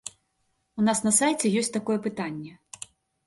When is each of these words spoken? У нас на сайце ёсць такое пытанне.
У 0.83 0.85
нас 0.87 1.01
на 1.07 1.11
сайце 1.17 1.51
ёсць 1.61 1.71
такое 1.77 1.97
пытанне. 2.07 2.51